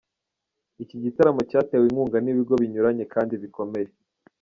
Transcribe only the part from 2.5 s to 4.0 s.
binyuranye kandi bikomeye.